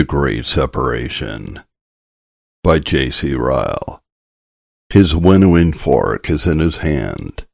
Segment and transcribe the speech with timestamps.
[0.00, 1.60] The Great Separation
[2.64, 3.34] by J.C.
[3.34, 4.02] Ryle.
[4.88, 7.44] His winnowing fork is in his hand,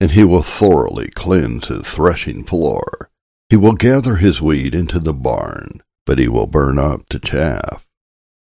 [0.00, 3.08] and he will thoroughly cleanse his threshing floor.
[3.50, 7.86] He will gather his wheat into the barn, but he will burn up the chaff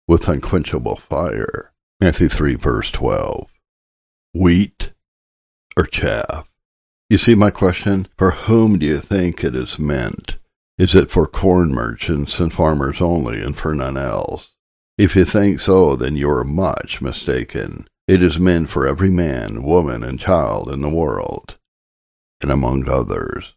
[0.07, 1.73] with unquenchable fire.
[2.01, 3.51] Matthew 3, verse 12.
[4.33, 4.93] Wheat
[5.77, 6.49] or chaff?
[7.11, 8.07] You see my question?
[8.17, 10.37] For whom do you think it is meant?
[10.83, 14.49] Is it for corn merchants and farmers only, and for none else?
[14.99, 17.87] If you think so, then you are much mistaken.
[18.09, 21.55] It is meant for every man, woman, and child in the world.
[22.41, 23.53] And among others,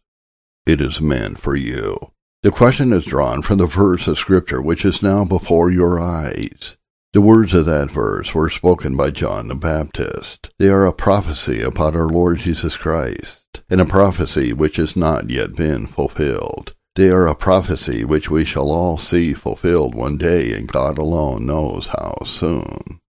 [0.67, 2.11] it is meant for you.
[2.43, 6.77] The question is drawn from the verse of Scripture which is now before your eyes.
[7.13, 10.51] The words of that verse were spoken by John the Baptist.
[10.59, 15.31] They are a prophecy about our Lord Jesus Christ, and a prophecy which has not
[15.31, 16.74] yet been fulfilled.
[16.95, 21.45] They are a prophecy which we shall all see fulfilled one day, and God alone
[21.45, 23.01] knows how soon.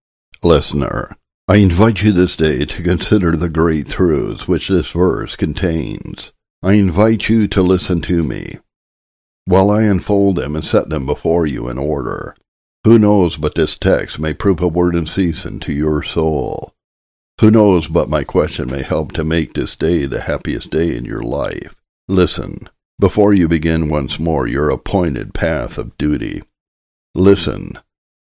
[0.43, 6.33] Listener, I invite you this day to consider the great truths which this verse contains.
[6.65, 8.57] I invite you to listen to me,
[9.45, 12.35] while I unfold them and set them before you in order.
[12.83, 16.73] Who knows but this text may prove a word in season to your soul?
[17.41, 21.05] Who knows but my question may help to make this day the happiest day in
[21.05, 21.77] your life?
[22.09, 22.69] Listen,
[22.99, 26.43] before you begin once more your appointed path of duty.
[27.15, 27.73] Listen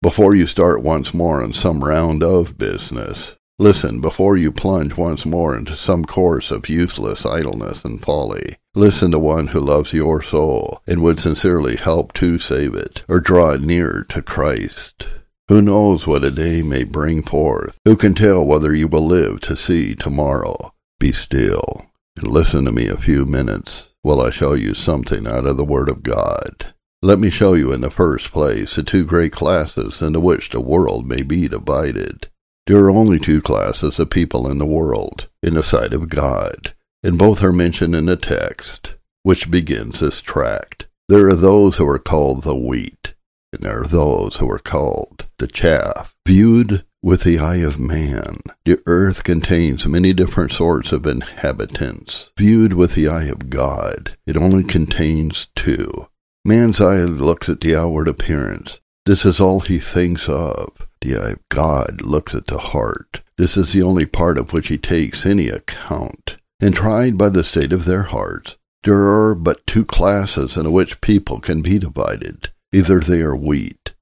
[0.01, 3.35] before you start once more on some round of business.
[3.59, 8.57] Listen before you plunge once more into some course of useless idleness and folly.
[8.75, 13.20] Listen to one who loves your soul and would sincerely help to save it or
[13.20, 15.09] draw it nearer to Christ.
[15.48, 17.79] Who knows what a day may bring forth?
[17.85, 20.73] Who can tell whether you will live to see tomorrow?
[20.98, 25.47] Be still and listen to me a few minutes while I show you something out
[25.47, 26.74] of the Word of God.
[27.00, 30.61] Let me show you in the first place the two great classes into which the
[30.61, 32.28] world may be divided.
[32.66, 36.74] There are only two classes of people in the world, in the sight of God,
[37.02, 40.86] and both are mentioned in the text, which begins this tract.
[41.08, 43.14] There are those who are called the wheat,
[43.55, 46.14] and there are those who are called the chaff.
[46.27, 52.31] Viewed with the eye of man, the earth contains many different sorts of inhabitants.
[52.39, 56.09] Viewed with the eye of God, it only contains two.
[56.47, 58.81] Man's eye looks at the outward appearance.
[59.05, 60.70] This is all he thinks of.
[61.03, 63.21] The eye of God looks at the heart.
[63.36, 66.39] This is the only part of which he takes any account.
[66.59, 71.03] And tried by the state of their hearts, there are but two classes in which
[71.03, 72.48] people can be divided.
[72.73, 73.92] Either they are wheat,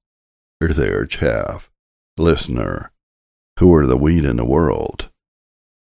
[0.61, 1.69] or they are chaff.
[2.15, 2.92] Listener,
[3.59, 5.09] who are the wheat in the world.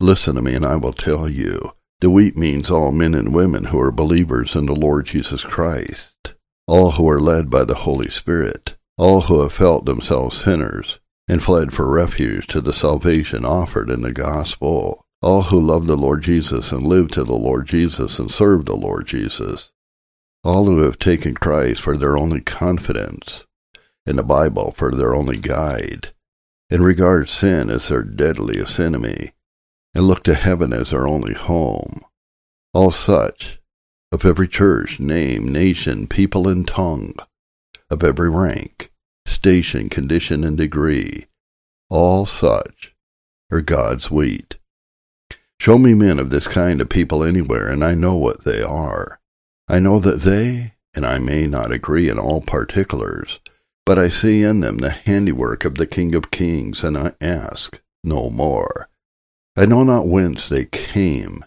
[0.00, 1.72] Listen to me, and I will tell you.
[2.00, 6.34] The wheat means all men and women who are believers in the Lord Jesus Christ,
[6.66, 10.98] all who are led by the Holy Spirit, all who have felt themselves sinners
[11.28, 15.96] and fled for refuge to the salvation offered in the gospel, all who love the
[15.96, 19.70] Lord Jesus and live to the Lord Jesus and serve the Lord Jesus,
[20.42, 23.44] all who have taken Christ for their only confidence,
[24.06, 26.12] and the Bible for their only guide,
[26.70, 29.32] and regard sin as their deadliest enemy,
[29.94, 32.00] and look to heaven as their only home.
[32.72, 33.58] All such,
[34.12, 37.14] of every church, name, nation, people, and tongue,
[37.90, 38.92] of every rank,
[39.26, 41.26] station, condition, and degree,
[41.88, 42.94] all such
[43.50, 44.58] are God's wheat.
[45.58, 49.20] Show me men of this kind of people anywhere, and I know what they are.
[49.68, 53.40] I know that they, and I may not agree in all particulars,
[53.84, 57.80] but I see in them the handiwork of the King of Kings, and I ask
[58.04, 58.88] no more.
[59.56, 61.44] I know not whence they came,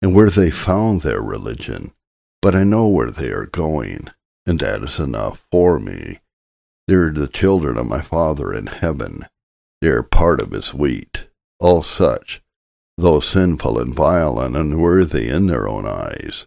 [0.00, 1.92] and where they found their religion,
[2.40, 4.08] but I know where they are going,
[4.46, 6.20] and that is enough for me.
[6.86, 9.26] They are the children of my Father in heaven.
[9.80, 11.24] They are part of his wheat.
[11.60, 12.42] All such,
[12.98, 16.46] though sinful and vile and unworthy in their own eyes,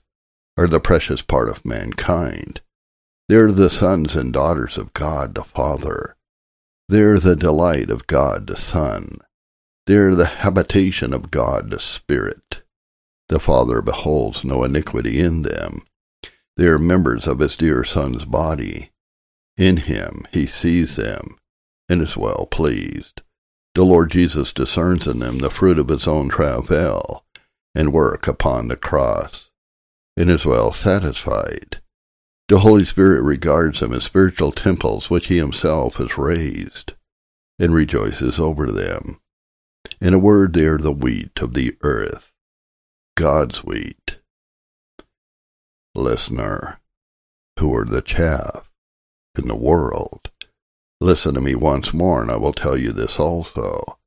[0.57, 2.61] are the precious part of mankind.
[3.29, 6.15] They're the sons and daughters of God the Father.
[6.88, 9.19] They're the delight of God the Son.
[9.85, 12.62] They're the habitation of God the Spirit.
[13.27, 15.81] The Father beholds no iniquity in them.
[16.56, 18.91] They are members of his dear Son's body.
[19.57, 21.38] In him he sees them,
[21.89, 23.21] and is well pleased.
[23.75, 27.25] The Lord Jesus discerns in them the fruit of his own travail
[27.75, 29.50] and work upon the cross,
[30.15, 31.81] and is well satisfied.
[32.47, 36.94] The Holy Spirit regards them as spiritual temples which He Himself has raised,
[37.59, 39.19] and rejoices over them.
[39.99, 42.31] In a word, they are the wheat of the earth,
[43.15, 44.17] God's wheat.
[45.95, 46.79] Listener,
[47.59, 48.67] who are the chaff?
[49.38, 50.29] in the world.
[51.00, 54.00] Listen to me once more, and I will tell you this also.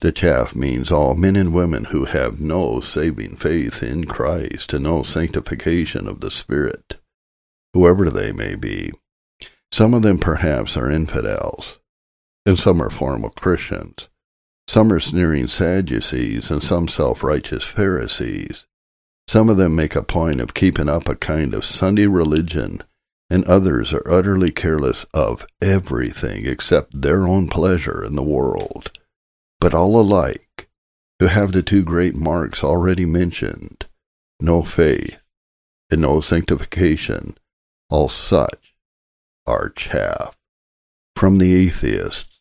[0.00, 4.84] The chaff means all men and women who have no saving faith in Christ and
[4.84, 6.96] no sanctification of the Spirit,
[7.74, 8.92] whoever they may be.
[9.70, 11.78] Some of them perhaps are infidels,
[12.44, 14.08] and some are formal Christians.
[14.68, 18.66] Some are sneering Sadducees, and some self-righteous Pharisees.
[19.28, 22.82] Some of them make a point of keeping up a kind of Sunday religion,
[23.30, 28.90] and others are utterly careless of everything except their own pleasure in the world.
[29.60, 30.68] But all alike,
[31.18, 33.86] who have the two great marks already mentioned,
[34.38, 35.18] no faith
[35.90, 37.38] and no sanctification,
[37.92, 38.74] all such
[39.46, 40.34] are chaff.
[41.14, 42.40] From the atheists,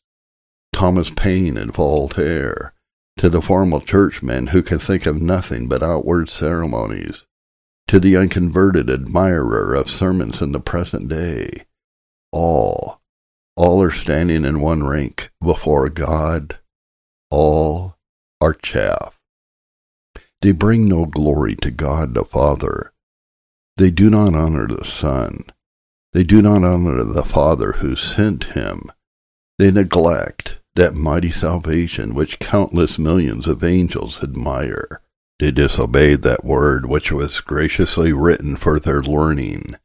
[0.71, 2.74] Thomas Paine and Voltaire,
[3.18, 7.25] to the formal churchmen who can think of nothing but outward ceremonies,
[7.89, 11.65] to the unconverted admirer of sermons in the present day,
[12.31, 13.01] all,
[13.57, 16.59] all are standing in one rank before God,
[17.30, 17.97] all
[18.39, 19.19] are chaff.
[20.42, 22.90] They bring no glory to God the Father.
[23.77, 25.45] They do not honor the Son.
[26.13, 28.91] They do not honor the Father who sent him.
[29.57, 35.01] They neglect that mighty salvation which countless millions of angels admire.
[35.39, 39.75] They disobeyed that word which was graciously written for their learning.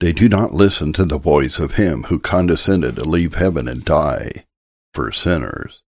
[0.00, 3.84] They do not listen to the voice of him who condescended to leave heaven and
[3.84, 4.46] die
[4.94, 5.82] for sinners.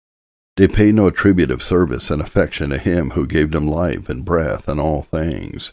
[0.57, 4.25] They pay no tribute of service and affection to him who gave them life and
[4.25, 5.71] breath and all things,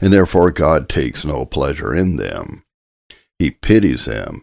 [0.00, 2.64] and therefore God takes no pleasure in them.
[3.38, 4.42] He pities them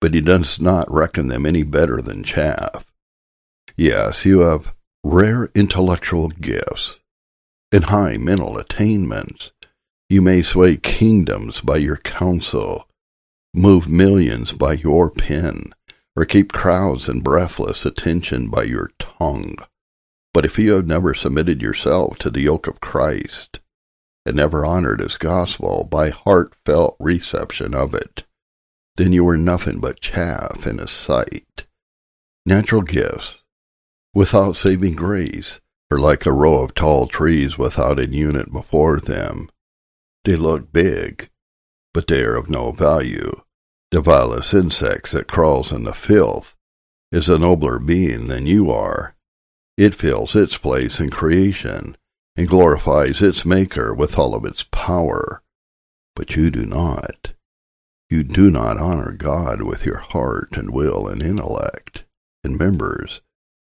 [0.00, 2.84] but he does not reckon them any better than chaff.
[3.76, 4.72] Yes, you have
[5.04, 6.98] rare intellectual gifts
[7.72, 9.52] and high mental attainments.
[10.08, 12.88] You may sway kingdoms by your counsel,
[13.52, 15.70] move millions by your pen,
[16.16, 19.56] or keep crowds in breathless attention by your tongue.
[20.32, 23.60] But if you have never submitted yourself to the yoke of Christ,
[24.28, 28.24] and never honored his gospel by heartfelt reception of it,
[28.98, 31.64] then you are nothing but chaff in his sight.
[32.44, 33.38] Natural gifts,
[34.12, 35.60] without saving grace,
[35.90, 39.48] are like a row of tall trees without a unit before them.
[40.26, 41.30] They look big,
[41.94, 43.32] but they are of no value.
[43.92, 46.54] The vilest insect that crawls in the filth
[47.10, 49.16] is a nobler being than you are.
[49.78, 51.96] It fills its place in creation
[52.38, 55.42] and glorifies its Maker with all of its power.
[56.14, 57.32] But you do not.
[58.08, 62.04] You do not honor God with your heart and will and intellect
[62.44, 63.22] and members,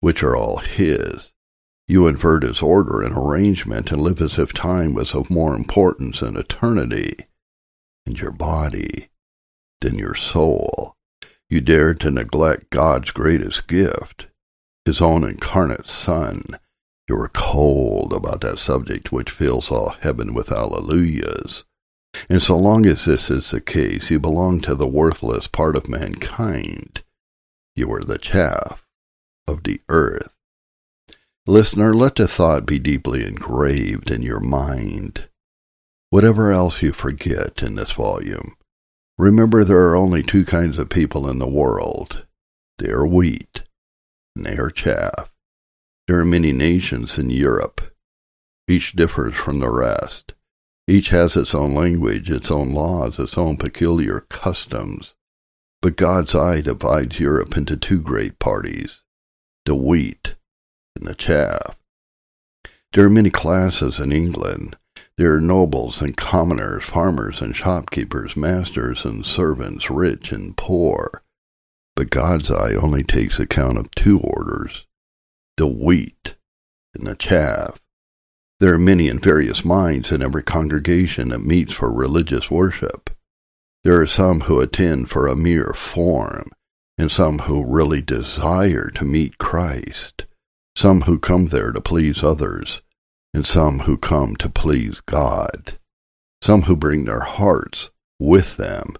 [0.00, 1.32] which are all His.
[1.86, 6.18] You invert His order and arrangement and live as if time was of more importance
[6.18, 7.14] than eternity,
[8.06, 9.08] and your body
[9.82, 10.96] than your soul.
[11.48, 14.26] You dare to neglect God's greatest gift,
[14.84, 16.42] His own incarnate Son.
[17.08, 21.64] You are cold about that subject which fills all heaven with alleluias.
[22.28, 25.88] And so long as this is the case, you belong to the worthless part of
[25.88, 27.02] mankind.
[27.74, 28.84] You are the chaff
[29.46, 30.34] of the earth.
[31.46, 35.28] Listener, let the thought be deeply engraved in your mind.
[36.10, 38.56] Whatever else you forget in this volume,
[39.16, 42.26] remember there are only two kinds of people in the world.
[42.78, 43.62] They are wheat,
[44.36, 45.30] and they are chaff.
[46.08, 47.82] There are many nations in Europe.
[48.66, 50.32] Each differs from the rest.
[50.86, 55.12] Each has its own language, its own laws, its own peculiar customs.
[55.82, 59.02] But God's eye divides Europe into two great parties,
[59.66, 60.34] the wheat
[60.96, 61.78] and the chaff.
[62.94, 64.78] There are many classes in England.
[65.18, 71.22] There are nobles and commoners, farmers and shopkeepers, masters and servants, rich and poor.
[71.94, 74.86] But God's eye only takes account of two orders,
[75.58, 76.36] the wheat
[76.94, 77.80] and the chaff.
[78.60, 83.10] There are many and various minds in every congregation that meets for religious worship.
[83.84, 86.50] There are some who attend for a mere form,
[86.96, 90.24] and some who really desire to meet Christ,
[90.76, 92.82] some who come there to please others,
[93.32, 95.78] and some who come to please God,
[96.42, 98.94] some who bring their hearts with them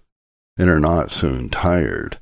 [0.57, 2.19] and are not soon tired,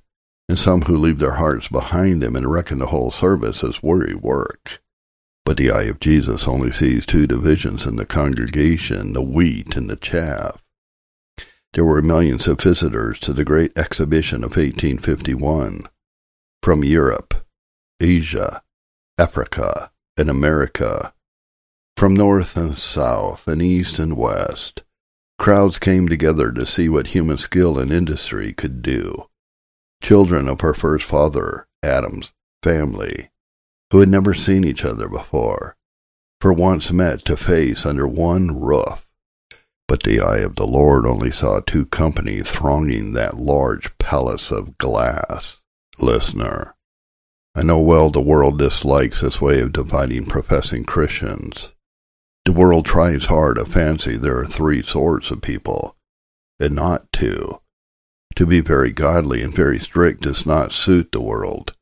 [0.50, 4.16] and some who leave their hearts behind them and reckon the whole service as weary
[4.16, 4.82] work.
[5.46, 9.90] But the eye of Jesus only sees two divisions in the congregation, the wheat and
[9.90, 10.62] the chaff.
[11.74, 15.88] There were millions of visitors to the great exhibition of 1851
[16.64, 17.46] from Europe,
[18.02, 18.62] Asia,
[19.18, 21.14] Africa, and America.
[21.96, 24.84] From north and south and east and west,
[25.40, 29.28] crowds came together to see what human skill and industry could do.
[30.02, 32.32] Children of her first father, Adam's
[32.64, 33.30] family,
[33.92, 35.76] who had never seen each other before,
[36.40, 39.06] for once met to face under one roof.
[39.88, 44.78] But the eye of the Lord only saw two company thronging that large palace of
[44.78, 45.58] glass.
[45.98, 46.76] Listener,
[47.56, 51.74] I know well the world dislikes this way of dividing professing Christians.
[52.46, 55.98] The world tries hard to fancy there are three sorts of people,
[56.60, 57.60] and not two.
[58.38, 61.74] To be very godly and very strict does not suit the world.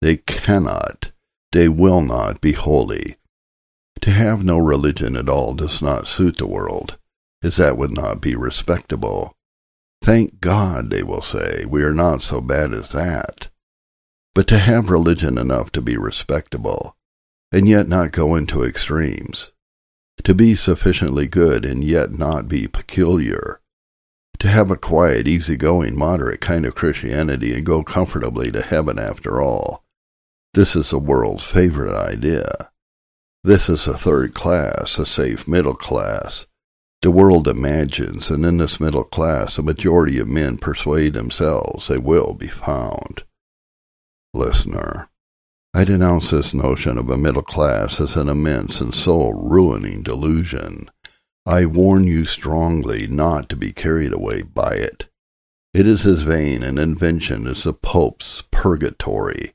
[0.00, 1.12] They cannot,
[1.52, 3.16] they will not be holy.
[4.00, 6.96] To have no religion at all does not suit the world
[7.42, 9.34] as that would not be respectable.
[10.02, 13.48] Thank God, they will say, we are not so bad as that.
[14.34, 16.96] But to have religion enough to be respectable,
[17.52, 19.52] and yet not go into extremes,
[20.24, 23.60] to be sufficiently good and yet not be peculiar,
[24.40, 29.40] to have a quiet, easy-going, moderate kind of Christianity and go comfortably to heaven after
[29.40, 29.84] all,
[30.54, 32.50] this is the world's favorite idea.
[33.44, 36.46] This is a third class, a safe middle class,
[37.02, 41.96] the world imagines, and in this middle class, a majority of men persuade themselves they
[41.96, 43.22] will be found.
[44.34, 45.08] Listener,
[45.72, 50.90] I denounce this notion of a middle class as an immense and soul-ruining delusion.
[51.46, 55.08] I warn you strongly not to be carried away by it.
[55.72, 59.52] It is as vain an invention as the Pope's purgatory.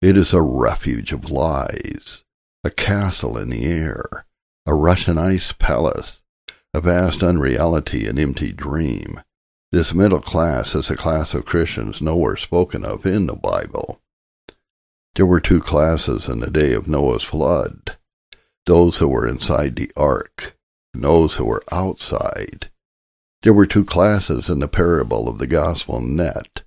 [0.00, 2.24] It is a refuge of lies,
[2.62, 4.26] a castle in the air,
[4.66, 6.20] a Russian ice palace,
[6.72, 9.20] a vast unreality, an empty dream.
[9.72, 14.00] This middle class is a class of Christians nowhere spoken of in the Bible.
[15.14, 17.96] There were two classes in the day of Noah's flood
[18.66, 20.57] those who were inside the ark,
[20.98, 22.70] and those who were outside.
[23.44, 26.62] There were two classes in the parable of the gospel net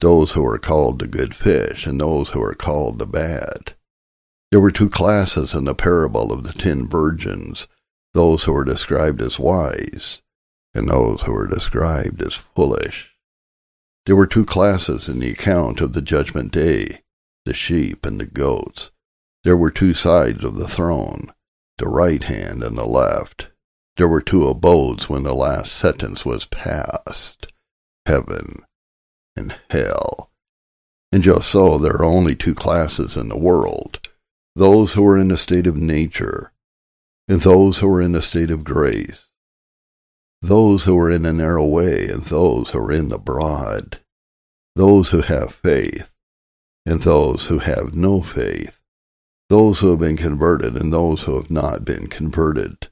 [0.00, 3.72] those who were called the good fish, and those who were called the bad.
[4.50, 7.66] There were two classes in the parable of the ten virgins
[8.12, 10.20] those who were described as wise
[10.74, 13.12] and those who were described as foolish.
[14.04, 17.00] There were two classes in the account of the judgment day,
[17.46, 18.90] the sheep and the goats.
[19.44, 21.32] There were two sides of the throne,
[21.78, 23.51] the right hand and the left.
[23.96, 27.46] There were two abodes when the last sentence was passed,
[28.06, 28.62] heaven
[29.36, 30.30] and hell.
[31.10, 34.08] And just so there are only two classes in the world,
[34.56, 36.52] those who are in a state of nature
[37.28, 39.28] and those who are in a state of grace,
[40.40, 44.00] those who are in a narrow way, and those who are in the broad,
[44.74, 46.10] those who have faith,
[46.84, 48.80] and those who have no faith,
[49.48, 52.88] those who have been converted, and those who have not been converted,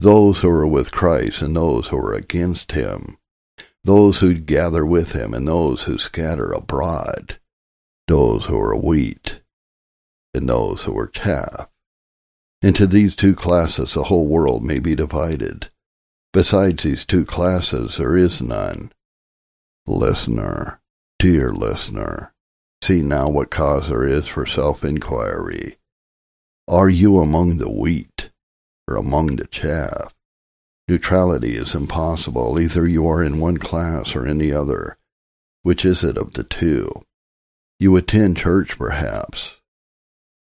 [0.00, 3.16] those who are with Christ, and those who are against him,
[3.84, 7.38] those who gather with him, and those who scatter abroad,
[8.08, 9.40] those who are wheat,
[10.34, 11.68] and those who are chaff.
[12.60, 15.68] Into these two classes the whole world may be divided.
[16.32, 18.90] Besides these two classes there is none.
[19.86, 20.80] Listener,
[21.18, 22.32] dear listener,
[22.82, 25.76] see now what cause there is for self-inquiry.
[26.66, 28.30] Are you among the wheat
[28.88, 30.14] or among the chaff?
[30.86, 32.58] Neutrality is impossible.
[32.58, 34.98] Either you are in one class or in the other.
[35.62, 37.04] Which is it of the two?
[37.80, 39.56] You attend church, perhaps.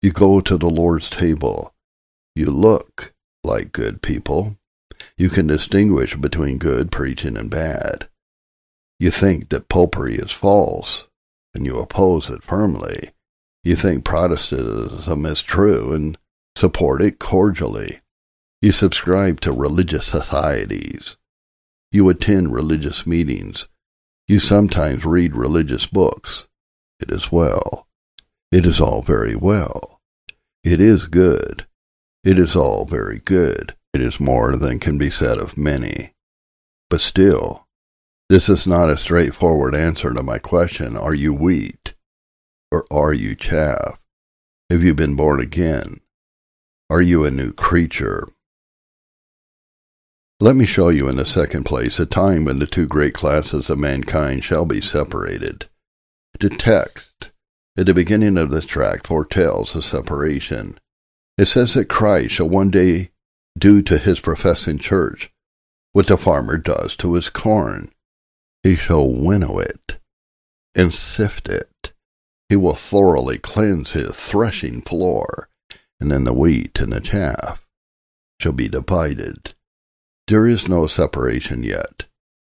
[0.02, 1.74] You go to the Lord's table.
[2.34, 4.56] You look like good people.
[5.16, 8.08] You can distinguish between good preaching and bad.
[9.00, 11.06] You think that popery is false,
[11.54, 13.10] and you oppose it firmly.
[13.64, 16.18] You think Protestantism is true and
[16.56, 18.00] support it cordially.
[18.60, 21.16] You subscribe to religious societies.
[21.92, 23.68] You attend religious meetings.
[24.26, 26.48] You sometimes read religious books.
[26.98, 27.86] It is well.
[28.50, 30.00] It is all very well.
[30.64, 31.66] It is good.
[32.24, 33.76] It is all very good.
[33.94, 36.12] It is more than can be said of many.
[36.90, 37.68] But still,
[38.28, 41.94] this is not a straightforward answer to my question, are you wheat?
[42.72, 44.00] Or are you chaff?
[44.68, 46.00] Have you been born again?
[46.90, 48.28] Are you a new creature?
[50.40, 53.68] Let me show you in the second place a time when the two great classes
[53.68, 55.68] of mankind shall be separated.
[56.38, 57.32] The text
[57.76, 60.78] at the beginning of this tract foretells a separation.
[61.36, 63.10] It says that Christ shall one day
[63.58, 65.32] do to his professing church
[65.92, 67.90] what the farmer does to his corn.
[68.62, 69.98] He shall winnow it
[70.72, 71.92] and sift it.
[72.48, 75.48] He will thoroughly cleanse his threshing floor,
[75.98, 77.66] and then the wheat and the chaff
[78.40, 79.54] shall be divided.
[80.28, 82.04] There is no separation yet.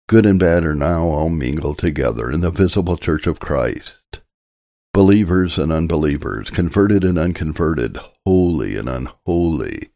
[0.09, 4.23] Good and bad are now all mingled together in the visible church of Christ.
[4.95, 9.91] Believers and unbelievers, converted and unconverted, holy and unholy,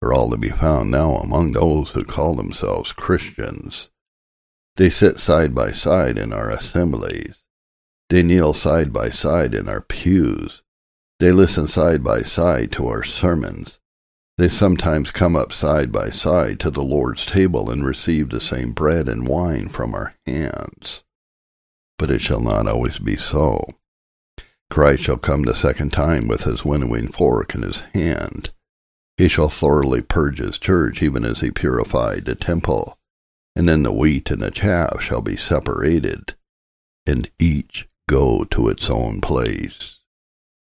[0.00, 3.90] are all to be found now among those who call themselves Christians.
[4.76, 7.34] They sit side by side in our assemblies.
[8.08, 10.62] They kneel side by side in our pews.
[11.20, 13.80] They listen side by side to our sermons.
[14.38, 18.72] They sometimes come up side by side to the Lord's table and receive the same
[18.72, 21.02] bread and wine from our hands.
[21.98, 23.66] But it shall not always be so.
[24.70, 28.50] Christ shall come the second time with his winnowing fork in his hand.
[29.18, 32.98] He shall thoroughly purge his church, even as he purified the temple.
[33.54, 36.34] And then the wheat and the chaff shall be separated,
[37.06, 39.98] and each go to its own place.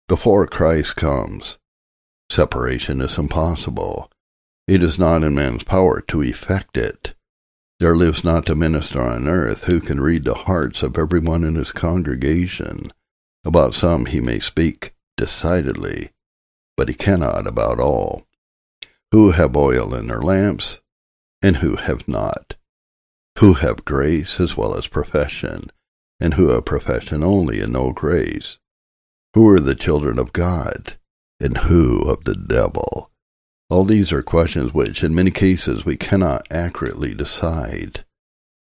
[0.09, 1.59] Before Christ comes,
[2.33, 4.11] separation is impossible.
[4.67, 7.15] It is not in man's power to effect it.
[7.79, 11.45] There lives not a minister on earth who can read the hearts of every one
[11.45, 12.91] in his congregation.
[13.45, 16.11] About some he may speak decidedly,
[16.77, 18.27] but he cannot about all
[19.13, 20.79] who have oil in their lamps,
[21.43, 22.55] and who have not,
[23.41, 25.71] who have grace as well as profession,
[26.19, 28.59] and who have profession only and no grace,
[29.35, 30.97] who are the children of God,
[31.43, 33.11] and who of the devil.
[33.69, 38.05] All these are questions which, in many cases, we cannot accurately decide.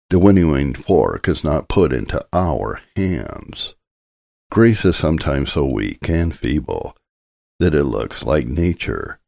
[0.08, 3.74] The winnowing fork is not put into our hands.
[4.50, 6.96] Grace is sometimes so weak and feeble
[7.60, 9.20] that it looks like nature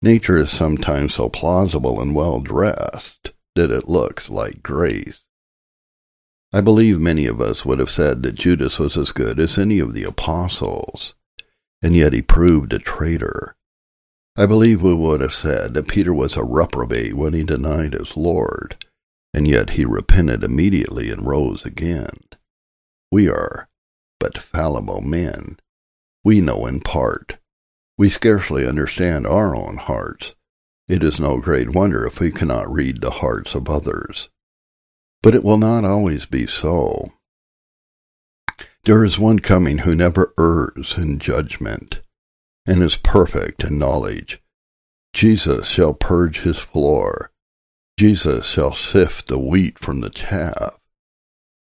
[0.00, 5.24] Nature is sometimes so plausible and well dressed that it looks like grace.
[6.52, 9.80] I believe many of us would have said that Judas was as good as any
[9.80, 11.14] of the apostles,
[11.82, 13.54] and yet he proved a traitor.
[14.36, 18.16] I believe we would have said that Peter was a reprobate when he denied his
[18.16, 18.84] Lord,
[19.34, 22.10] and yet he repented immediately and rose again.
[23.10, 23.68] We are
[24.20, 25.58] but fallible men.
[26.24, 27.38] We know in part.
[27.96, 30.34] We scarcely understand our own hearts.
[30.88, 34.28] It is no great wonder if we cannot read the hearts of others.
[35.22, 37.12] But it will not always be so.
[38.88, 42.00] There is one coming who never errs in judgment,
[42.64, 44.40] and is perfect in knowledge.
[45.12, 47.30] Jesus shall purge his floor.
[47.98, 50.78] Jesus shall sift the wheat from the chaff.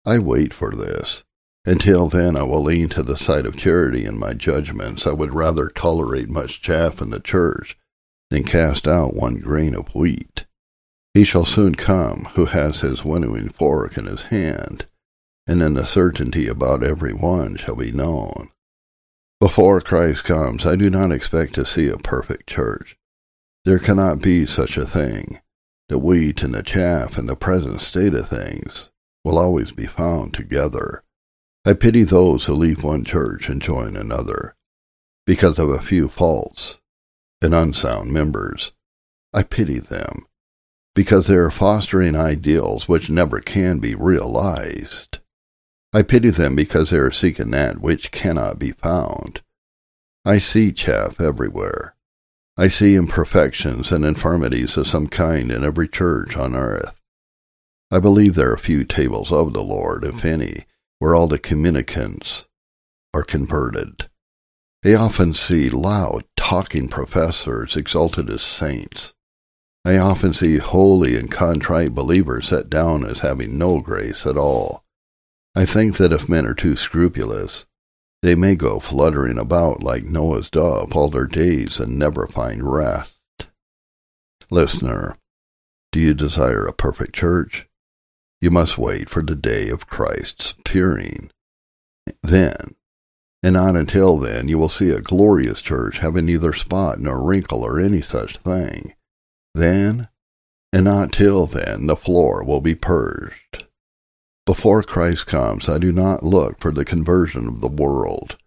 [0.04, 1.22] I wait for this.
[1.64, 5.06] Until then, I will lean to the side of charity in my judgments.
[5.06, 7.78] I would rather tolerate much chaff in the church
[8.32, 10.46] than cast out one grain of wheat.
[11.14, 14.88] He shall soon come who has his winnowing fork in his hand,
[15.52, 18.50] and then the certainty about every one shall be known.
[19.42, 22.96] Before Christ comes, I do not expect to see a perfect church.
[23.66, 25.42] There cannot be such a thing.
[25.90, 28.92] The wheat and the chaff in the present state of things
[29.26, 31.04] will always be found together.
[31.66, 34.56] I pity those who leave one church and join another
[35.28, 36.78] because of a few faults
[37.42, 38.72] and unsound members.
[39.34, 40.28] I pity them
[40.96, 45.18] because they are fostering ideals which never can be realized.
[45.94, 49.42] I pity them because they are seeking that which cannot be found.
[50.24, 51.96] I see chaff everywhere.
[52.58, 56.96] I see imperfections and infirmities of some kind in every church on earth.
[57.90, 60.66] I believe there are few tables of the Lord, if any,
[61.00, 62.46] where all the communicants
[63.14, 64.08] are converted.
[64.86, 69.14] I often see loud, talking professors exalted as saints.
[69.84, 74.86] I often see holy and contrite believers set down as having no grace at all.
[75.54, 77.66] I think that if men are too scrupulous,
[78.22, 83.18] they may go fluttering about like Noah's dove all their days and never find rest.
[84.50, 85.18] Listener,
[85.92, 87.68] do you desire a perfect church?
[88.40, 91.32] You must wait for the day of Christ's appearing.
[92.24, 92.76] Then,
[93.44, 97.64] and not until then, you will see a glorious church having neither spot nor wrinkle
[97.64, 98.94] or any such thing.
[99.54, 100.08] Then,
[100.72, 103.41] and not till then, the floor will be purged.
[104.46, 108.38] Before Christ comes, I do not look for the conversion of the world.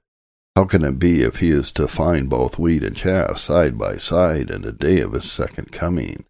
[0.56, 3.96] How can it be if he is to find both wheat and chaff side by
[3.96, 6.24] side in the day of his second coming?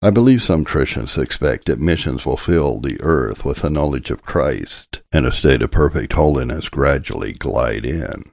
[0.00, 4.22] I believe some Christians expect that missions will fill the earth with the knowledge of
[4.22, 8.30] Christ, and a state of perfect holiness gradually glide in.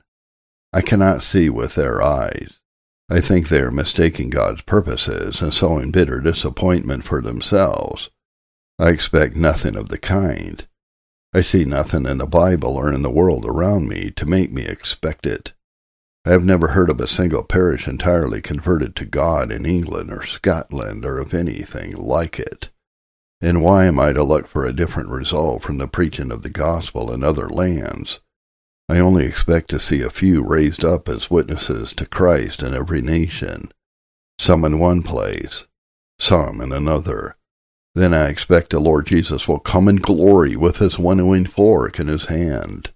[0.71, 2.59] I cannot see with their eyes.
[3.09, 8.11] I think they are mistaking God's purposes and sowing bitter disappointment for themselves.
[8.77, 10.65] I expect nothing of the kind.
[11.35, 14.61] I see nothing in the Bible or in the world around me to make me
[14.61, 15.51] expect it.
[16.25, 20.23] I have never heard of a single parish entirely converted to God in England or
[20.23, 22.69] Scotland or of anything like it.
[23.41, 26.49] And why am I to look for a different result from the preaching of the
[26.49, 28.21] gospel in other lands?
[28.87, 33.01] I only expect to see a few raised up as witnesses to Christ in every
[33.01, 33.73] nation,
[34.39, 35.65] some in one place,
[36.17, 37.35] some in another.
[37.95, 42.07] Then I expect the Lord Jesus will come in glory with his winnowing fork in
[42.07, 42.91] his hand.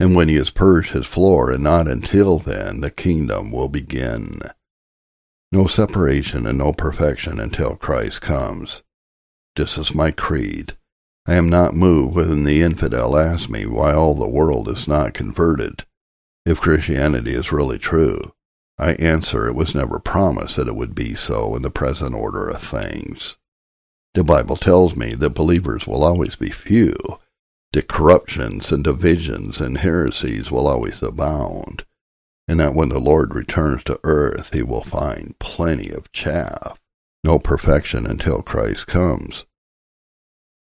[0.00, 4.40] And when he has purged his floor, and not until then, the kingdom will begin.
[5.52, 8.82] No separation and no perfection until Christ comes.
[9.54, 10.76] This is my creed.
[11.24, 15.14] I am not moved when the infidel asks me why all the world is not
[15.14, 15.84] converted.
[16.44, 18.32] If Christianity is really true,
[18.76, 22.48] I answer it was never promised that it would be so in the present order
[22.48, 23.36] of things.
[24.14, 26.96] The Bible tells me that believers will always be few,
[27.72, 31.84] that corruptions and divisions and heresies will always abound,
[32.46, 36.78] and that when the Lord returns to earth he will find plenty of chaff,
[37.24, 39.46] no perfection until Christ comes.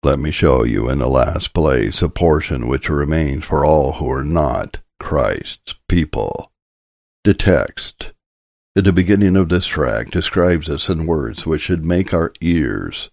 [0.01, 4.11] Let me show you in the last place a portion which remains for all who
[4.11, 6.51] are not Christ's people.
[7.23, 8.11] The text
[8.75, 13.09] at the beginning of this tract describes us in words which should make our ears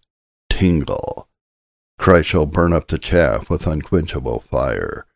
[0.62, 1.28] tingle.
[1.98, 5.06] Christ shall burn up the chaff with unquenchable fire.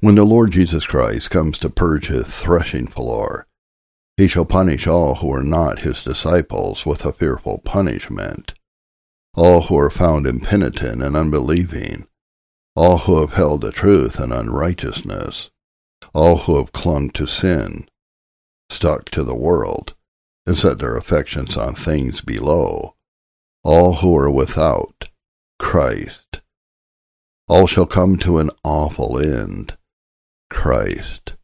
[0.00, 3.46] When the Lord Jesus Christ comes to purge his threshing floor,
[4.18, 8.52] he shall punish all who are not his disciples with a fearful punishment
[9.36, 12.06] all who are found impenitent and unbelieving,
[12.74, 15.48] all who have held the truth in unrighteousness,
[16.12, 17.88] all who have clung to sin,
[18.68, 19.94] stuck to the world,
[20.44, 22.96] and set their affections on things below,
[23.68, 25.08] all who are without
[25.58, 26.40] Christ.
[27.46, 29.76] All shall come to an awful end.
[30.48, 31.34] Christ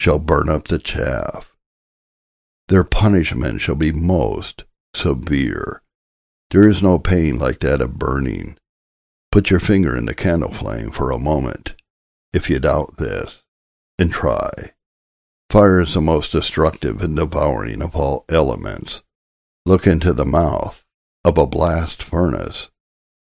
[0.00, 1.54] shall burn up the chaff.
[2.68, 5.82] Their punishment shall be most severe
[6.50, 8.56] there is no pain like that of burning.
[9.30, 11.74] Put your finger in the candle flame for a moment,
[12.32, 13.42] if you doubt this,
[13.98, 14.72] and try.
[15.50, 19.02] Fire is the most destructive and devouring of all elements.
[19.66, 20.82] Look into the mouth
[21.28, 22.70] of a blast furnace,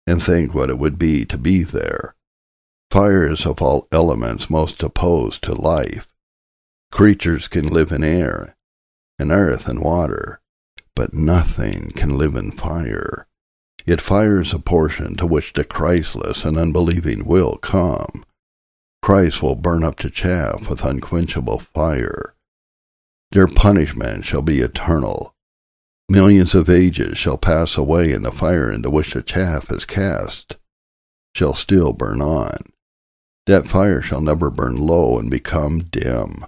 [0.06, 2.14] and think what it would be to be there.
[2.92, 6.10] Fires of all elements most opposed to life.
[6.92, 8.58] Creatures can live in air,
[9.18, 10.42] in earth and water,
[10.94, 13.28] but nothing can live in fire.
[13.86, 18.26] Yet fire is a portion to which the Christless and unbelieving will come.
[19.02, 22.36] Christ will burn up the chaff with unquenchable fire.
[23.32, 25.35] Their punishment shall be eternal.
[26.08, 30.56] Millions of ages shall pass away, and the fire into which the chaff is cast
[31.34, 32.58] shall still burn on.
[33.48, 36.46] That fire shall never burn low and become dim.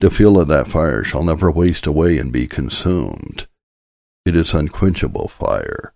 [0.00, 3.46] The fuel of that fire shall never waste away and be consumed.
[4.24, 5.94] It is unquenchable fire.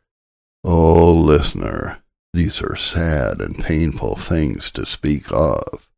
[0.65, 1.99] Oh, listener,
[2.33, 5.89] these are sad and painful things to speak of.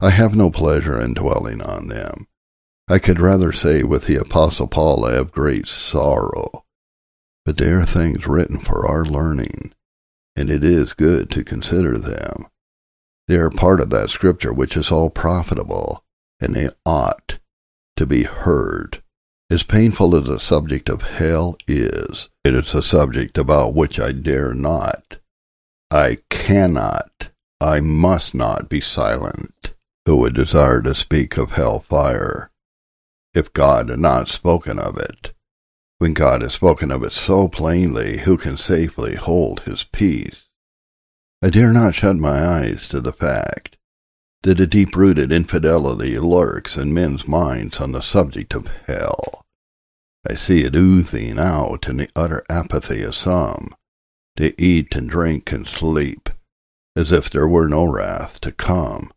[0.00, 2.26] I have no pleasure in dwelling on them.
[2.90, 6.64] I could rather say with the Apostle Paul, I have great sorrow.
[7.44, 9.72] But they are things written for our learning,
[10.34, 12.46] and it is good to consider them.
[13.26, 16.02] They are part of that scripture which is all profitable,
[16.40, 17.38] and they ought
[17.96, 19.02] to be heard.
[19.50, 24.12] As painful as the subject of hell is, it is a subject about which I
[24.12, 25.18] dare not,
[25.90, 29.74] I cannot, I must not be silent,
[30.06, 32.50] who would desire to speak of hell fire,
[33.34, 35.32] if God had not spoken of it.
[35.98, 40.44] When God has spoken of it so plainly, who can safely hold his peace?
[41.42, 43.76] I dare not shut my eyes to the fact
[44.42, 49.44] that a deep-rooted infidelity lurks in men's minds on the subject of hell.
[50.28, 53.74] I see it oozing out in the utter apathy of some.
[54.36, 56.28] They eat and drink and sleep,
[56.94, 59.10] as if there were no wrath to come.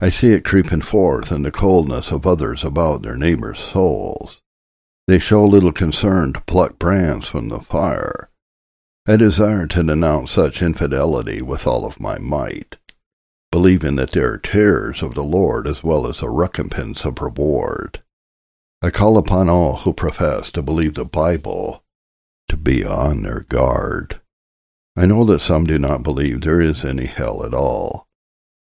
[0.00, 4.40] I see it creeping forth in the coldness of others about their neighbors' souls.
[5.06, 8.30] They show little concern to pluck brands from the fire.
[9.08, 12.76] I desire to denounce such infidelity with all of my might
[13.56, 18.02] believing that they are terrors of the Lord as well as a recompense of reward.
[18.82, 21.82] I call upon all who profess to believe the Bible
[22.50, 24.20] to be on their guard.
[24.94, 28.05] I know that some do not believe there is any hell at all.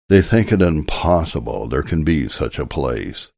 [0.09, 3.29] They think it impossible there can be such a place.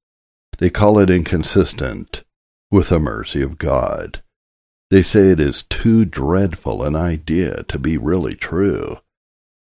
[0.60, 2.23] They call it inconsistent
[2.69, 4.21] with the mercy of God.
[4.91, 8.97] They say it is too dreadful an idea to be really true.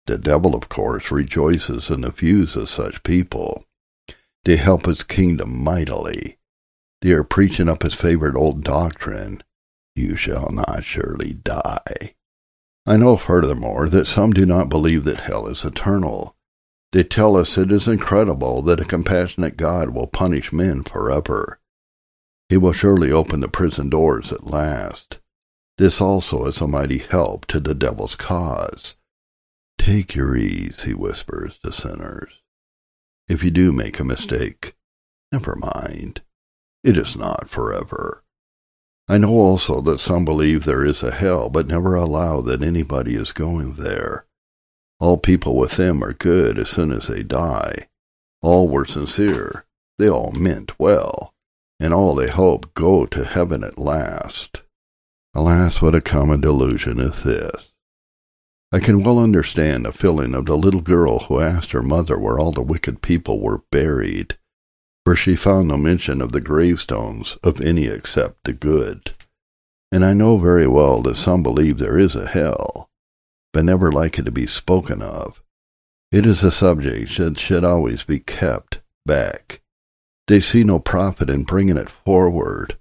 [0.06, 3.64] The devil, of course, rejoices in the views of such people.
[4.44, 6.38] They help his kingdom mightily.
[7.02, 9.42] They are preaching up his favorite old doctrine,
[9.96, 12.14] you shall not surely die.
[12.86, 16.35] I know furthermore that some do not believe that hell is eternal.
[16.96, 21.60] They tell us it is incredible that a compassionate God will punish men forever.
[22.48, 25.18] He will surely open the prison doors at last.
[25.76, 28.94] This also is a mighty help to the devil's cause.
[29.76, 32.32] Take your ease, he whispers to sinners.
[33.28, 34.74] If you do make a mistake,
[35.30, 36.22] never mind.
[36.82, 38.24] It is not forever.
[39.06, 43.16] I know also that some believe there is a hell, but never allow that anybody
[43.16, 44.24] is going there.
[44.98, 47.88] All people with them are good as soon as they die.
[48.42, 49.64] All were sincere.
[49.98, 51.34] They all meant well.
[51.78, 54.62] And all they hope go to heaven at last.
[55.34, 57.72] Alas, what a common delusion is this.
[58.72, 62.38] I can well understand the feeling of the little girl who asked her mother where
[62.38, 64.36] all the wicked people were buried
[65.06, 69.12] for she found no mention of the gravestones of any except the good.
[69.92, 72.90] And I know very well that some believe there is a hell,
[73.56, 75.40] but never like it to be spoken of.
[76.12, 79.62] It is a subject that should always be kept back.
[80.28, 82.76] They see no profit in bringing it forward,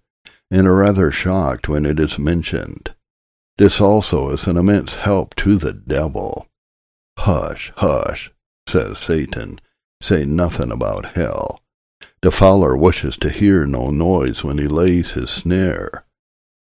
[0.52, 2.94] and are rather shocked when it is mentioned.
[3.58, 6.46] This also is an immense help to the devil.
[7.20, 8.34] Hush, hush,
[8.68, 9.62] says Satan,
[10.02, 11.62] say nothing about hell.
[12.22, 16.06] The fowler wishes to hear no noise when he lays his snare.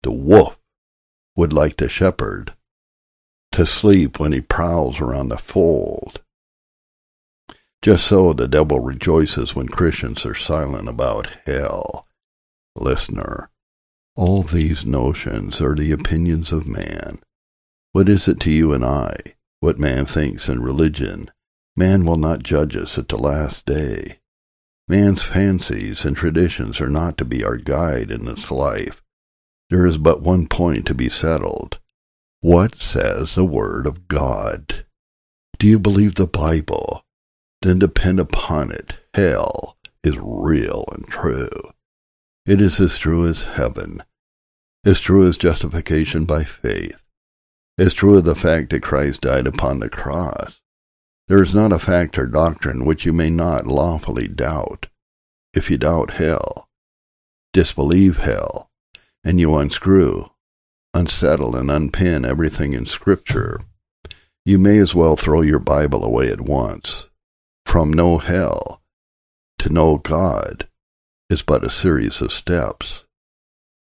[0.02, 0.56] The wolf
[1.36, 2.54] would like the shepherd
[3.52, 6.22] to sleep when he prowls around the fold.
[7.80, 12.06] Just so the devil rejoices when Christians are silent about hell.
[12.74, 13.50] Listener,
[14.16, 17.20] all these notions are the opinions of man.
[17.92, 19.16] What is it to you and I?
[19.60, 21.30] What man thinks in religion?
[21.76, 24.18] Man will not judge us at the last day.
[24.88, 29.02] Man's fancies and traditions are not to be our guide in this life.
[29.70, 31.78] There is but one point to be settled.
[32.40, 34.86] What says the Word of God?
[35.58, 37.04] Do you believe the Bible?
[37.62, 38.94] Then depend upon it.
[39.14, 41.50] Hell is real and true.
[42.46, 44.02] It is as true as heaven,
[44.84, 46.96] as true as justification by faith,
[47.76, 50.60] as true as the fact that Christ died upon the cross,
[51.28, 54.86] there is not a fact or doctrine which you may not lawfully doubt.
[55.52, 56.68] If you doubt hell,
[57.52, 58.70] disbelieve hell,
[59.22, 60.30] and you unscrew,
[60.94, 63.60] unsettle, and unpin everything in Scripture,
[64.44, 67.06] you may as well throw your Bible away at once.
[67.66, 68.80] From no hell
[69.58, 70.68] to no God
[71.28, 73.04] is but a series of steps.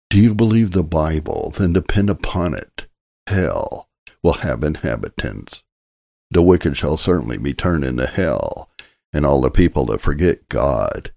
[0.09, 1.51] Do you believe the Bible?
[1.57, 2.85] Then depend upon it.
[3.27, 3.89] Hell
[4.23, 5.63] will have inhabitants.
[6.31, 8.69] The wicked shall certainly be turned into hell,
[9.11, 11.11] and all the people that forget God.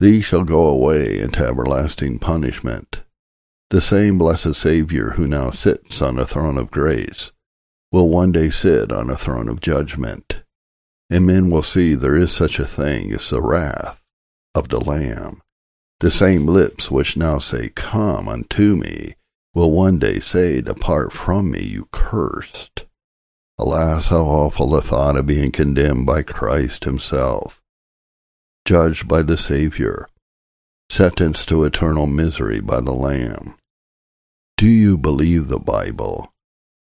[0.00, 3.00] These shall go away into everlasting punishment.
[3.70, 7.32] The same blessed Saviour who now sits on a throne of grace
[7.90, 10.42] will one day sit on a throne of judgment,
[11.10, 14.00] and men will see there is such a thing as the wrath
[14.54, 15.40] of the Lamb.
[15.98, 19.14] The same lips which now say, Come unto me,
[19.52, 22.84] will one day say, Depart from me, you cursed.
[23.58, 27.60] Alas, how awful the thought of being condemned by Christ himself,
[28.64, 30.06] judged by the Savior,
[30.90, 33.55] sentenced to eternal misery by the Lamb.
[34.56, 36.32] Do you believe the Bible?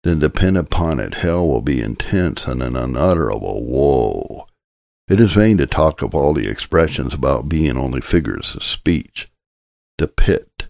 [0.04, 4.46] Then depend upon it, hell will be intense and an unutterable woe.
[5.08, 9.28] It is vain to talk of all the expressions about being only figures of speech.
[9.98, 10.68] The pit,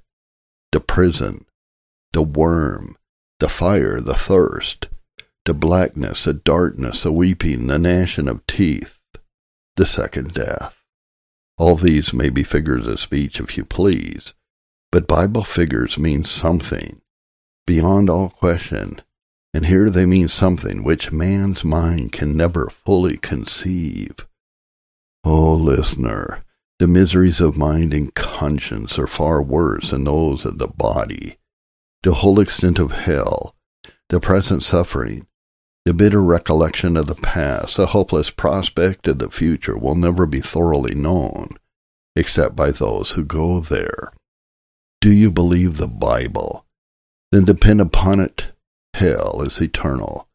[0.72, 1.44] the prison,
[2.14, 2.96] the worm,
[3.40, 4.88] the fire, the thirst,
[5.44, 8.96] the blackness, the darkness, the weeping, the gnashing of teeth,
[9.76, 10.74] the second death.
[11.58, 14.32] All these may be figures of speech if you please,
[14.92, 17.00] but Bible figures mean something
[17.66, 19.02] beyond all question,
[19.52, 24.14] and here they mean something which man's mind can never fully conceive.
[25.24, 26.44] O oh, listener,
[26.78, 31.38] the miseries of mind and conscience are far worse than those of the body.
[32.02, 33.56] The whole extent of hell,
[34.08, 35.26] the present suffering,
[35.84, 40.40] the bitter recollection of the past, the hopeless prospect of the future will never be
[40.40, 41.48] thoroughly known,
[42.14, 44.12] except by those who go there.
[45.06, 46.66] Do you believe the Bible?
[47.30, 48.48] Then depend upon it.
[48.92, 50.26] Hell is eternal.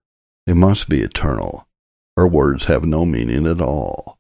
[0.47, 1.67] It must be eternal.
[2.15, 4.17] Our words have no meaning at all.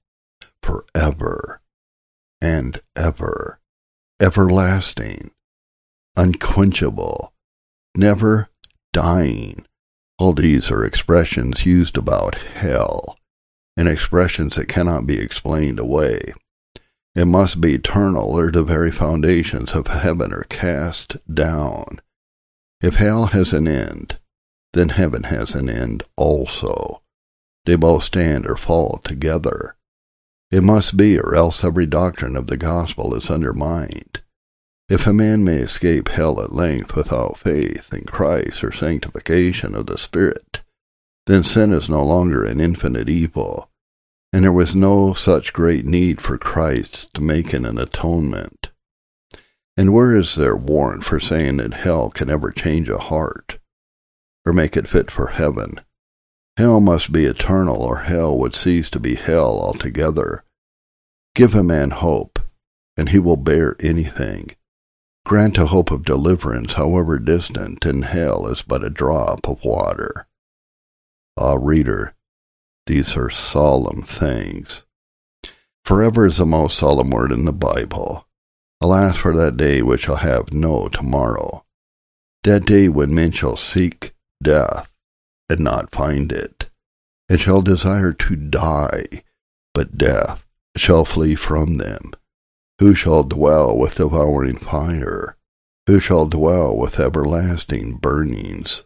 [0.61, 1.61] Forever
[2.41, 3.61] and ever.
[4.21, 5.31] Everlasting.
[6.17, 7.31] Unquenchable.
[7.95, 8.49] Never
[8.91, 9.65] dying
[10.19, 13.17] all these are expressions used about hell,
[13.77, 16.33] and expressions that cannot be explained away.
[17.13, 21.99] It must be eternal, or the very foundations of heaven are cast down.
[22.81, 24.17] If hell has an end,
[24.73, 27.01] then heaven has an end also.
[27.65, 29.75] They both stand or fall together.
[30.51, 34.21] It must be, or else every doctrine of the gospel is undermined.
[34.89, 39.85] If a man may escape hell at length without faith in Christ or sanctification of
[39.85, 40.61] the Spirit,
[41.27, 43.70] then sin is no longer an infinite evil,
[44.33, 48.69] and there was no such great need for Christ to make an atonement.
[49.75, 53.59] And where is there warrant for saying that hell can ever change a heart,
[54.45, 55.81] or make it fit for heaven?
[56.57, 60.43] Hell must be eternal, or hell would cease to be hell altogether.
[61.33, 62.39] Give a man hope,
[62.97, 64.55] and he will bear anything.
[65.25, 70.27] Grant a hope of deliverance, however distant, and hell is but a drop of water.
[71.37, 72.13] Ah, reader,
[72.91, 74.81] these are solemn things.
[75.85, 78.27] Forever is the most solemn word in the Bible.
[78.81, 81.63] Alas for that day which shall have no tomorrow.
[82.43, 84.91] That day when men shall seek death
[85.47, 86.69] and not find it,
[87.29, 89.23] and shall desire to die,
[89.73, 92.11] but death shall flee from them.
[92.79, 95.37] Who shall dwell with devouring fire?
[95.87, 98.83] Who shall dwell with everlasting burnings?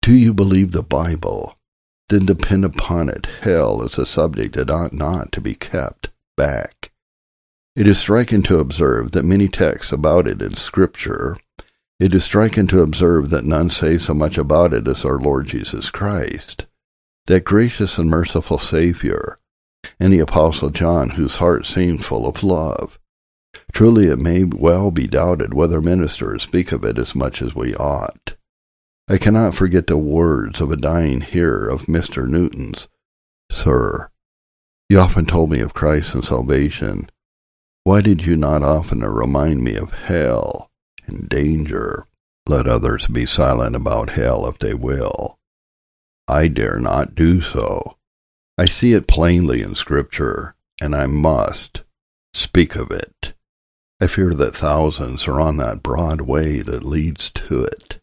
[0.00, 1.58] Do you believe the Bible?
[2.08, 3.26] Then depend upon it.
[3.42, 6.90] Hell is a subject that ought not to be kept back.
[7.74, 11.38] It is striking to observe that many texts about it in Scripture.
[11.98, 15.46] It is striking to observe that none say so much about it as our Lord
[15.46, 16.66] Jesus Christ,
[17.26, 19.38] that gracious and merciful Savior,
[19.98, 22.98] and the Apostle John, whose heart seemed full of love.
[23.72, 27.74] Truly, it may well be doubted whether ministers speak of it as much as we
[27.76, 28.34] ought.
[29.12, 32.26] I cannot forget the words of a dying hearer of Mr.
[32.26, 32.88] Newton's.
[33.50, 34.08] Sir,
[34.88, 37.10] you often told me of Christ and salvation.
[37.84, 40.70] Why did you not oftener remind me of hell
[41.06, 42.06] and danger?
[42.48, 45.38] Let others be silent about hell if they will.
[46.26, 47.98] I dare not do so.
[48.56, 51.82] I see it plainly in Scripture, and I must
[52.32, 53.34] speak of it.
[54.00, 57.98] I fear that thousands are on that broad way that leads to it,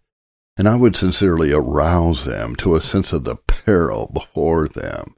[0.60, 5.15] and I would sincerely arouse them to a sense of the peril before them.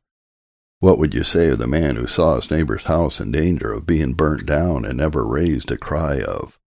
[0.81, 3.87] What would you say of the man who saw his neighbor's house in danger of
[3.87, 6.59] being burnt down and never raised a cry of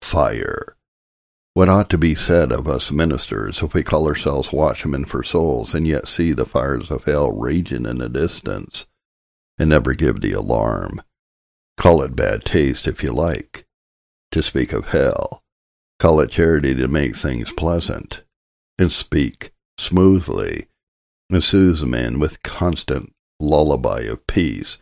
[0.00, 0.78] fire?
[1.52, 5.74] What ought to be said of us ministers if we call ourselves watchmen for souls
[5.74, 8.86] and yet see the fires of hell raging in the distance
[9.58, 11.02] and never give the alarm?
[11.76, 13.66] Call it bad taste if you like.
[14.32, 15.39] To speak of hell,
[16.00, 18.22] call it charity to make things pleasant,
[18.78, 20.66] and speak smoothly,
[21.28, 24.78] and soothe men with constant lullaby of peace.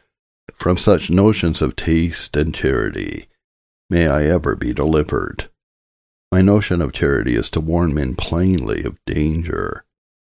[0.54, 3.28] From such notions of taste and charity
[3.90, 5.50] may I ever be delivered.
[6.30, 9.84] My notion of charity is to warn men plainly of danger.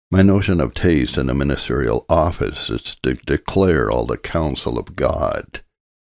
[0.10, 4.96] My notion of taste in a ministerial office is to declare all the counsel of
[4.96, 5.62] God.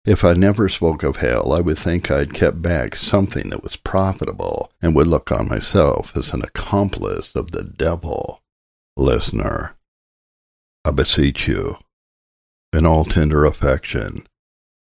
[0.05, 3.75] If I never spoke of hell, I would think I'd kept back something that was
[3.75, 8.43] profitable and would look on myself as an accomplice of the devil.
[8.95, 9.75] Listener,
[10.85, 11.77] I beseech you,
[12.71, 14.27] in all tender affection,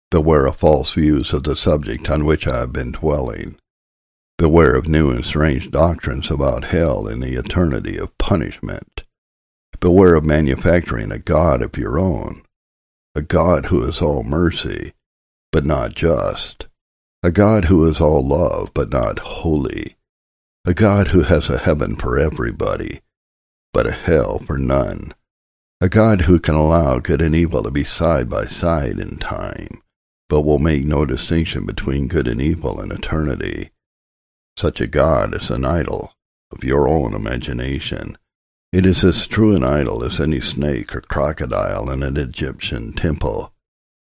[0.09, 3.57] beware of false views of the subject on which I have been dwelling.
[4.37, 9.03] Beware of new and strange doctrines about hell and the eternity of punishment.
[9.81, 12.43] Beware of manufacturing a God of your own,
[13.13, 14.93] a God who is all mercy,
[15.51, 16.67] but not just,
[17.23, 19.95] a God who is all love, but not holy,
[20.65, 23.01] a God who has a heaven for everybody,
[23.73, 25.13] but a hell for none,
[25.79, 29.81] a God who can allow good and evil to be side by side in time,
[30.29, 33.71] but will make no distinction between good and evil in eternity.
[34.57, 36.13] Such a god is an idol
[36.51, 38.17] of your own imagination.
[38.71, 43.53] It is as true an idol as any snake or crocodile in an Egyptian temple,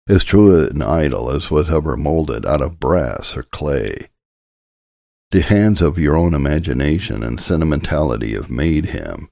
[0.10, 4.10] as true an idol as was ever molded out of brass or clay.
[5.32, 9.30] The hands of your own imagination and sentimentality have made him.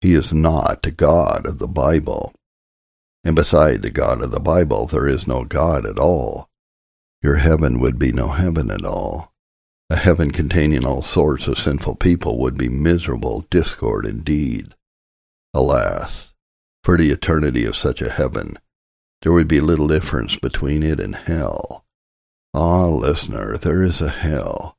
[0.00, 2.32] He is not the God of the Bible.
[3.24, 6.48] And beside the God of the Bible, there is no God at all.
[7.22, 9.32] Your heaven would be no heaven at all.
[9.90, 14.74] A heaven containing all sorts of sinful people would be miserable discord indeed.
[15.52, 16.32] Alas,
[16.82, 18.58] for the eternity of such a heaven,
[19.24, 21.84] there would be little difference between it and hell.
[22.54, 24.76] Ah, listener, there is a hell.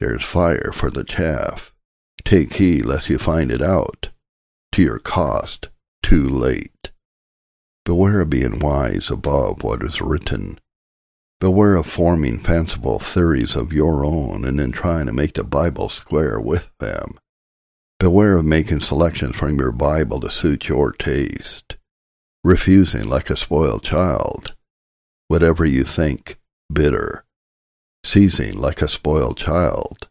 [0.00, 1.72] There is fire for the chaff.
[2.24, 4.10] Take heed lest you find it out.
[4.72, 5.70] To your cost,
[6.02, 6.90] too late.
[7.86, 10.58] Beware of being wise above what is written
[11.38, 15.90] Beware of forming fanciful theories of your own and then trying to make the Bible
[15.90, 17.18] square with them.
[18.00, 21.76] Beware of making selections from your Bible to suit your taste,
[22.46, 24.54] refusing like a spoiled child
[25.26, 26.38] whatever you think
[26.72, 27.24] bitter,
[28.04, 30.06] seizing like a spoiled child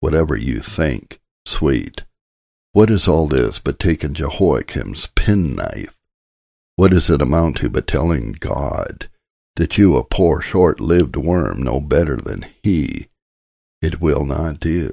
[0.00, 2.02] whatever you think sweet.
[2.72, 5.96] What is all this but taking Jehoiakim's penknife?
[6.74, 9.08] What does it amount to but telling God
[9.54, 13.06] that you, a poor short-lived worm, know better than he?
[13.80, 14.90] It will not do.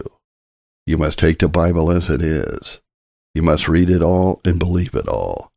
[0.85, 2.81] You must take the Bible as it is.
[3.33, 5.52] You must read it all and believe it all.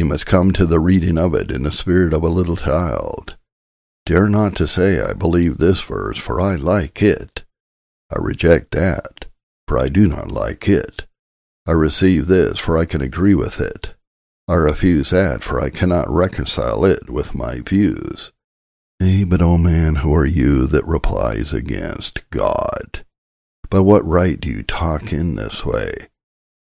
[0.00, 3.36] You must come to the reading of it in the spirit of a little child.
[4.06, 7.44] Dare not to say, I believe this verse, for I like it.
[8.10, 9.26] I reject that,
[9.68, 11.04] for I do not like it.
[11.68, 13.92] I receive this, for I can agree with it.
[14.48, 18.32] I refuse that, for I cannot reconcile it with my views.
[19.00, 23.04] Nay, but, O oh man, who are you that replies against God?
[23.68, 26.08] By what right do you talk in this way?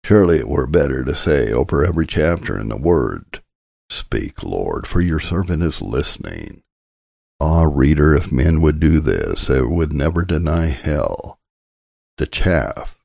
[0.04, 3.40] Surely it were better to say over every chapter in the Word,
[3.88, 6.62] Speak, Lord, for your servant is listening.
[7.40, 11.40] Ah, reader, if men would do this, they would never deny hell,
[12.18, 12.98] the chaff,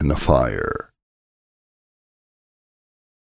[0.00, 0.91] and the fire